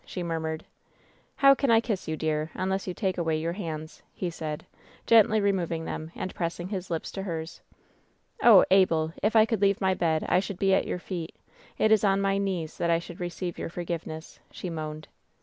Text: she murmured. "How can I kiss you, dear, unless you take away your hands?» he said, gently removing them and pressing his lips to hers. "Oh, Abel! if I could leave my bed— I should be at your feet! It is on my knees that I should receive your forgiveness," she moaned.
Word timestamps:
she 0.03 0.23
murmured. 0.23 0.65
"How 1.35 1.53
can 1.53 1.69
I 1.69 1.79
kiss 1.79 2.07
you, 2.07 2.17
dear, 2.17 2.49
unless 2.55 2.87
you 2.87 2.93
take 2.95 3.19
away 3.19 3.37
your 3.37 3.53
hands?» 3.53 4.01
he 4.15 4.31
said, 4.31 4.65
gently 5.05 5.39
removing 5.39 5.85
them 5.85 6.11
and 6.15 6.33
pressing 6.33 6.69
his 6.69 6.89
lips 6.89 7.11
to 7.11 7.21
hers. 7.21 7.61
"Oh, 8.41 8.65
Abel! 8.71 9.13
if 9.21 9.35
I 9.35 9.45
could 9.45 9.61
leave 9.61 9.79
my 9.79 9.93
bed— 9.93 10.25
I 10.27 10.39
should 10.39 10.57
be 10.57 10.73
at 10.73 10.87
your 10.87 10.97
feet! 10.97 11.35
It 11.77 11.91
is 11.91 12.03
on 12.03 12.19
my 12.19 12.39
knees 12.39 12.79
that 12.79 12.89
I 12.89 12.97
should 12.97 13.19
receive 13.19 13.59
your 13.59 13.69
forgiveness," 13.69 14.39
she 14.51 14.71
moaned. 14.71 15.07